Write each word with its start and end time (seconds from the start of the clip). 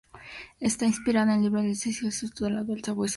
Está 0.59 0.87
inspirada 0.87 1.33
en 1.33 1.41
el 1.41 1.43
libro 1.45 1.61
de 1.61 1.75
Felix 1.75 1.99
Salten 1.99 2.29
titulado 2.29 2.73
"El 2.73 2.83
sabueso 2.83 2.85
de 2.85 2.93
Florencia". 2.95 3.09